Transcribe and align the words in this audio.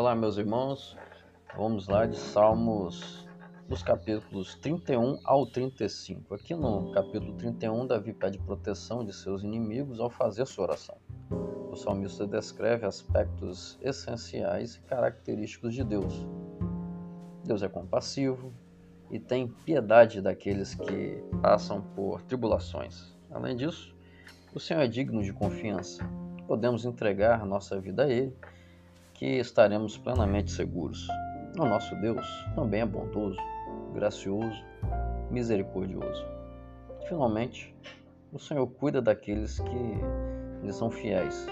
Olá, 0.00 0.14
meus 0.14 0.38
irmãos. 0.38 0.96
Vamos 1.54 1.86
lá 1.86 2.06
de 2.06 2.16
Salmos 2.16 3.28
dos 3.68 3.82
capítulos 3.82 4.54
31 4.54 5.20
ao 5.24 5.44
35. 5.44 6.36
Aqui 6.36 6.54
no 6.54 6.90
capítulo 6.90 7.34
31, 7.34 7.86
Davi 7.86 8.14
pede 8.14 8.38
proteção 8.38 9.04
de 9.04 9.12
seus 9.12 9.42
inimigos 9.42 10.00
ao 10.00 10.08
fazer 10.08 10.46
sua 10.46 10.64
oração. 10.64 10.96
O 11.70 11.76
salmista 11.76 12.26
descreve 12.26 12.86
aspectos 12.86 13.78
essenciais 13.82 14.76
e 14.76 14.80
característicos 14.84 15.74
de 15.74 15.84
Deus. 15.84 16.26
Deus 17.44 17.62
é 17.62 17.68
compassivo 17.68 18.54
e 19.10 19.20
tem 19.20 19.48
piedade 19.48 20.22
daqueles 20.22 20.74
que 20.74 21.22
passam 21.42 21.82
por 21.94 22.22
tribulações. 22.22 23.14
Além 23.30 23.54
disso, 23.54 23.94
o 24.54 24.58
Senhor 24.58 24.80
é 24.80 24.88
digno 24.88 25.22
de 25.22 25.34
confiança. 25.34 26.02
Podemos 26.48 26.86
entregar 26.86 27.44
nossa 27.44 27.78
vida 27.78 28.04
a 28.04 28.08
Ele 28.08 28.34
que 29.20 29.38
estaremos 29.38 29.98
plenamente 29.98 30.50
seguros. 30.50 31.06
O 31.58 31.66
nosso 31.66 31.94
Deus 31.96 32.26
também 32.54 32.80
é 32.80 32.86
bondoso, 32.86 33.36
gracioso, 33.92 34.64
misericordioso. 35.30 36.24
Finalmente, 37.06 37.76
o 38.32 38.38
Senhor 38.38 38.66
cuida 38.66 39.02
daqueles 39.02 39.60
que 39.60 40.64
lhe 40.64 40.72
são 40.72 40.90
fiéis. 40.90 41.46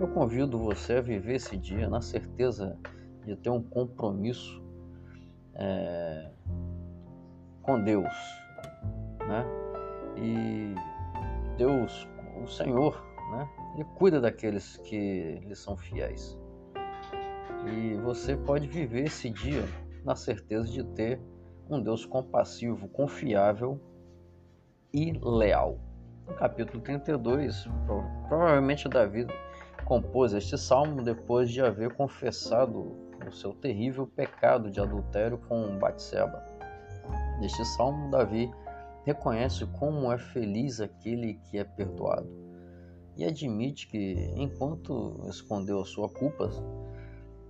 Eu 0.00 0.08
convido 0.08 0.58
você 0.58 0.94
a 0.94 1.00
viver 1.02 1.34
esse 1.34 1.58
dia 1.58 1.90
na 1.90 2.00
certeza 2.00 2.78
de 3.26 3.36
ter 3.36 3.50
um 3.50 3.62
compromisso 3.62 4.62
é, 5.54 6.30
com 7.60 7.84
Deus, 7.84 8.14
né? 9.28 9.44
E 10.16 10.74
Deus, 11.58 12.08
o 12.42 12.46
Senhor, 12.46 13.04
né? 13.30 13.46
Ele 13.74 13.84
cuida 13.96 14.22
daqueles 14.22 14.78
que 14.78 15.38
lhe 15.46 15.54
são 15.54 15.76
fiéis. 15.76 16.40
E 17.66 17.94
você 17.96 18.36
pode 18.36 18.66
viver 18.66 19.04
esse 19.04 19.30
dia 19.30 19.64
na 20.04 20.16
certeza 20.16 20.68
de 20.68 20.82
ter 20.82 21.20
um 21.70 21.80
Deus 21.80 22.04
compassivo, 22.04 22.88
confiável 22.88 23.80
e 24.92 25.12
leal. 25.22 25.78
No 26.26 26.34
capítulo 26.34 26.82
32, 26.82 27.68
provavelmente 28.28 28.88
Davi 28.88 29.26
compôs 29.84 30.32
este 30.32 30.58
salmo 30.58 31.02
depois 31.02 31.50
de 31.50 31.60
haver 31.60 31.94
confessado 31.94 32.96
o 33.26 33.32
seu 33.32 33.52
terrível 33.52 34.06
pecado 34.06 34.70
de 34.70 34.80
adultério 34.80 35.38
com 35.48 35.78
Batseba. 35.78 36.42
Neste 37.40 37.64
salmo, 37.64 38.10
Davi 38.10 38.50
reconhece 39.04 39.66
como 39.78 40.12
é 40.12 40.18
feliz 40.18 40.80
aquele 40.80 41.34
que 41.34 41.58
é 41.58 41.64
perdoado 41.64 42.42
e 43.16 43.24
admite 43.24 43.88
que, 43.88 44.32
enquanto 44.36 45.20
escondeu 45.28 45.80
a 45.80 45.84
sua 45.84 46.08
culpa, 46.08 46.50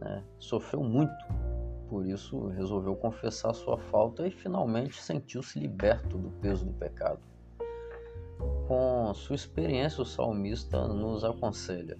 né? 0.00 0.24
Sofreu 0.38 0.82
muito, 0.82 1.12
por 1.88 2.06
isso 2.06 2.48
resolveu 2.48 2.96
confessar 2.96 3.52
sua 3.52 3.78
falta 3.78 4.26
e 4.26 4.30
finalmente 4.30 5.00
sentiu-se 5.02 5.58
liberto 5.58 6.16
do 6.16 6.30
peso 6.30 6.64
do 6.64 6.72
pecado. 6.72 7.20
Com 8.66 9.12
sua 9.14 9.34
experiência, 9.34 10.00
o 10.00 10.06
salmista 10.06 10.88
nos 10.88 11.24
aconselha: 11.24 11.98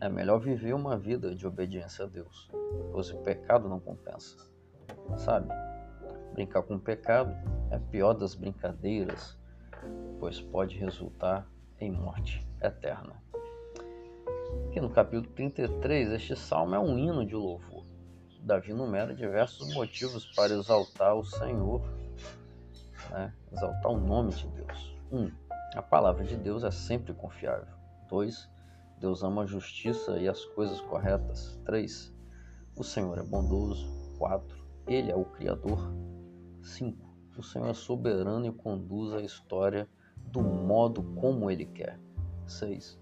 é 0.00 0.08
melhor 0.08 0.40
viver 0.40 0.74
uma 0.74 0.96
vida 0.96 1.34
de 1.34 1.46
obediência 1.46 2.04
a 2.04 2.08
Deus, 2.08 2.50
pois 2.90 3.10
o 3.10 3.18
pecado 3.18 3.68
não 3.68 3.78
compensa. 3.78 4.36
Sabe? 5.16 5.48
Brincar 6.32 6.62
com 6.62 6.76
o 6.76 6.80
pecado 6.80 7.32
é 7.70 7.76
a 7.76 7.80
pior 7.80 8.14
das 8.14 8.34
brincadeiras, 8.34 9.38
pois 10.18 10.40
pode 10.40 10.78
resultar 10.78 11.46
em 11.78 11.92
morte 11.92 12.46
eterna. 12.62 13.22
Aqui 14.68 14.80
no 14.80 14.90
capítulo 14.90 15.28
33, 15.34 16.12
este 16.12 16.36
salmo 16.36 16.74
é 16.74 16.78
um 16.78 16.98
hino 16.98 17.26
de 17.26 17.34
louvor. 17.34 17.84
Davi 18.42 18.72
numera 18.72 19.14
diversos 19.14 19.74
motivos 19.74 20.26
para 20.34 20.54
exaltar 20.54 21.14
o 21.14 21.24
Senhor, 21.24 21.82
né? 23.10 23.34
exaltar 23.52 23.90
o 23.90 23.98
nome 23.98 24.32
de 24.32 24.46
Deus. 24.48 24.96
1. 25.10 25.18
Um, 25.18 25.32
a 25.74 25.82
palavra 25.82 26.24
de 26.24 26.36
Deus 26.36 26.64
é 26.64 26.70
sempre 26.70 27.12
confiável. 27.12 27.74
2. 28.08 28.48
Deus 28.98 29.22
ama 29.22 29.42
a 29.42 29.46
justiça 29.46 30.18
e 30.18 30.28
as 30.28 30.44
coisas 30.44 30.80
corretas. 30.82 31.58
3. 31.64 32.12
O 32.76 32.84
Senhor 32.84 33.18
é 33.18 33.22
bondoso. 33.22 33.88
4. 34.18 34.56
Ele 34.86 35.10
é 35.10 35.16
o 35.16 35.24
Criador. 35.24 35.92
5. 36.62 37.08
O 37.36 37.42
Senhor 37.42 37.68
é 37.68 37.74
soberano 37.74 38.46
e 38.46 38.52
conduz 38.52 39.14
a 39.14 39.22
história 39.22 39.88
do 40.16 40.42
modo 40.42 41.02
como 41.14 41.50
Ele 41.50 41.64
quer. 41.64 41.98
6. 42.46 42.99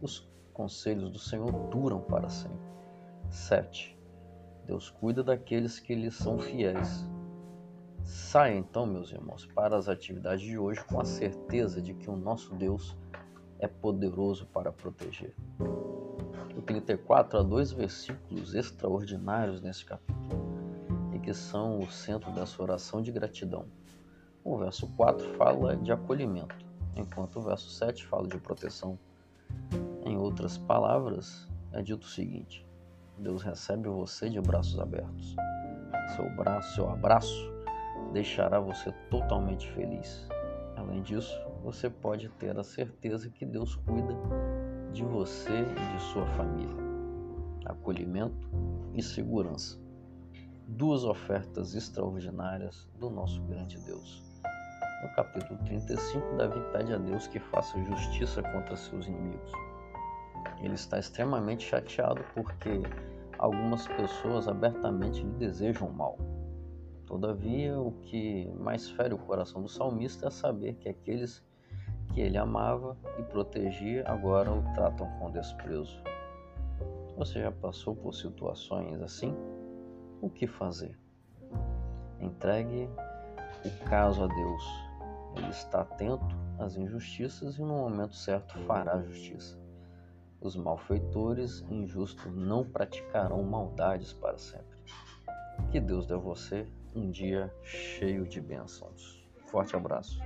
Os 0.00 0.28
conselhos 0.52 1.10
do 1.10 1.18
Senhor 1.18 1.52
duram 1.68 2.00
para 2.00 2.28
sempre. 2.28 2.58
7. 3.30 3.98
Deus 4.66 4.90
cuida 4.90 5.22
daqueles 5.22 5.78
que 5.78 5.94
lhe 5.94 6.10
são 6.10 6.38
fiéis. 6.38 7.06
Saia 8.04 8.56
então, 8.56 8.86
meus 8.86 9.12
irmãos, 9.12 9.46
para 9.46 9.76
as 9.76 9.88
atividades 9.88 10.44
de 10.44 10.58
hoje 10.58 10.82
com 10.84 11.00
a 11.00 11.04
certeza 11.04 11.80
de 11.82 11.92
que 11.94 12.08
o 12.10 12.16
nosso 12.16 12.54
Deus 12.54 12.96
é 13.58 13.68
poderoso 13.68 14.46
para 14.46 14.72
proteger. 14.72 15.34
Ter 16.86 16.98
quatro 16.98 17.38
a 17.38 17.42
dois 17.42 17.72
versículos 17.72 18.54
extraordinários 18.54 19.60
nesse 19.60 19.84
capítulo 19.84 20.40
e 21.14 21.18
que 21.18 21.34
são 21.34 21.78
o 21.80 21.90
centro 21.90 22.30
dessa 22.32 22.62
oração 22.62 23.02
de 23.02 23.10
gratidão. 23.10 23.66
O 24.44 24.56
verso 24.56 24.86
4 24.96 25.34
fala 25.36 25.76
de 25.76 25.92
acolhimento, 25.92 26.56
enquanto 26.96 27.36
o 27.36 27.42
verso 27.42 27.68
7 27.70 28.06
fala 28.06 28.28
de 28.28 28.38
proteção. 28.38 28.98
Em 30.10 30.16
outras 30.16 30.58
palavras, 30.58 31.48
é 31.70 31.80
dito 31.80 32.02
o 32.02 32.08
seguinte: 32.08 32.66
Deus 33.16 33.44
recebe 33.44 33.88
você 33.88 34.28
de 34.28 34.40
braços 34.40 34.76
abertos. 34.80 35.36
Seu 36.16 36.28
braço, 36.30 36.74
seu 36.74 36.90
abraço 36.90 37.52
deixará 38.12 38.58
você 38.58 38.90
totalmente 39.08 39.70
feliz. 39.70 40.26
Além 40.76 41.00
disso, 41.00 41.32
você 41.62 41.88
pode 41.88 42.28
ter 42.28 42.58
a 42.58 42.64
certeza 42.64 43.30
que 43.30 43.46
Deus 43.46 43.76
cuida 43.76 44.12
de 44.92 45.04
você 45.04 45.60
e 45.60 45.96
de 45.96 46.02
sua 46.02 46.26
família. 46.26 46.74
Acolhimento 47.66 48.50
e 48.92 49.00
segurança. 49.00 49.78
Duas 50.66 51.04
ofertas 51.04 51.76
extraordinárias 51.76 52.90
do 52.98 53.10
nosso 53.10 53.40
grande 53.42 53.78
Deus. 53.78 54.24
No 55.04 55.08
capítulo 55.14 55.56
35, 55.66 56.36
Davi 56.36 56.60
pede 56.72 56.94
a 56.94 56.98
Deus 56.98 57.28
que 57.28 57.38
faça 57.38 57.80
justiça 57.84 58.42
contra 58.42 58.74
seus 58.74 59.06
inimigos. 59.06 59.69
Ele 60.62 60.74
está 60.74 60.98
extremamente 60.98 61.64
chateado 61.64 62.22
porque 62.34 62.80
algumas 63.38 63.86
pessoas 63.86 64.46
abertamente 64.46 65.22
lhe 65.22 65.32
desejam 65.32 65.90
mal. 65.90 66.18
Todavia, 67.06 67.78
o 67.78 67.92
que 68.02 68.52
mais 68.58 68.88
fere 68.90 69.14
o 69.14 69.18
coração 69.18 69.62
do 69.62 69.68
salmista 69.68 70.28
é 70.28 70.30
saber 70.30 70.74
que 70.74 70.88
aqueles 70.88 71.42
que 72.12 72.20
ele 72.20 72.38
amava 72.38 72.96
e 73.18 73.22
protegia 73.22 74.04
agora 74.06 74.52
o 74.52 74.62
tratam 74.74 75.08
com 75.18 75.30
desprezo. 75.30 76.00
Você 77.16 77.40
já 77.40 77.50
passou 77.50 77.94
por 77.94 78.14
situações 78.14 79.00
assim? 79.00 79.34
O 80.20 80.28
que 80.28 80.46
fazer? 80.46 80.98
Entregue 82.20 82.88
o 83.64 83.84
caso 83.88 84.24
a 84.24 84.26
Deus. 84.26 84.64
Ele 85.36 85.48
está 85.48 85.82
atento 85.82 86.36
às 86.58 86.76
injustiças 86.76 87.56
e 87.56 87.60
no 87.60 87.74
momento 87.74 88.14
certo 88.14 88.58
fará 88.60 89.00
justiça. 89.02 89.58
Os 90.40 90.56
malfeitores 90.56 91.62
injustos 91.70 92.34
não 92.34 92.64
praticarão 92.64 93.42
maldades 93.42 94.12
para 94.12 94.38
sempre. 94.38 94.78
Que 95.70 95.78
Deus 95.78 96.06
dê 96.06 96.14
a 96.14 96.18
você 96.18 96.66
um 96.94 97.10
dia 97.10 97.52
cheio 97.62 98.26
de 98.26 98.40
bênçãos. 98.40 99.22
Forte 99.46 99.76
abraço. 99.76 100.18